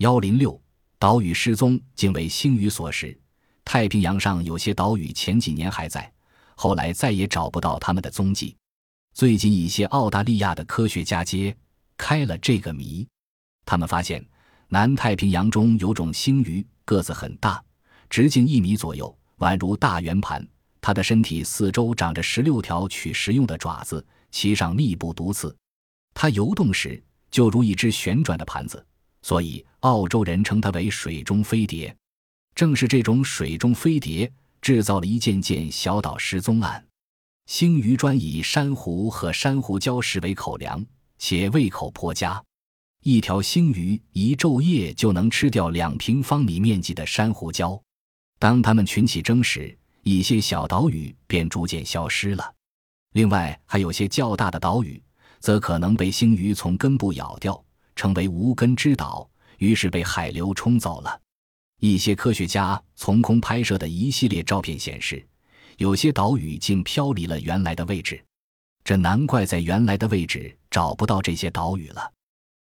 [0.00, 0.58] 幺零六
[0.98, 3.14] 岛屿失踪，竟为星鱼所食。
[3.66, 6.10] 太平洋上有些岛屿前几年还在，
[6.54, 8.56] 后来再也找不到他们的踪迹。
[9.12, 11.54] 最近一些澳大利亚的科学家揭
[11.98, 13.06] 开了这个谜，
[13.66, 14.24] 他们发现
[14.68, 17.62] 南太平洋中有种星鱼，个子很大，
[18.08, 20.42] 直径一米左右，宛如大圆盘。
[20.80, 25.54] 它的身体四周长着十六条取食用的爪子，其上密布毒刺。
[26.14, 28.82] 它游动时就如一只旋转的盘子，
[29.22, 31.94] 所以澳洲人称它为“水中飞碟”。
[32.54, 36.84] 正是这种水中飞碟制造了一件件小岛失踪案。
[37.46, 40.84] 星鱼专以珊瑚和珊瑚礁石为口粮，
[41.18, 42.42] 且胃口颇佳。
[43.02, 47.80] 一条星鱼一昼夜就能吃掉两平方米面积的珊瑚礁。
[48.38, 52.54] 当它们群起争时，一些小岛屿便逐渐消失了。
[53.14, 55.02] 另外，还有些较大的岛屿，
[55.40, 57.64] 则可能被星鱼从根部咬掉，
[58.00, 59.28] 成为无根之岛，
[59.58, 61.20] 于是被海流冲走了。
[61.80, 65.22] 一些科学家从空拍摄的一系列照片显示，
[65.76, 68.18] 有些岛屿竟漂离了原来的位置。
[68.82, 72.10] 这难怪在原来的位置找不到这些岛屿了。